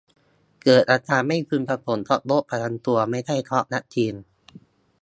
[0.63, 4.13] เกิดอาการไม่พึงประสงค์เพราะโรคประจำตัว ไม่ใช่เพราะวัคซีน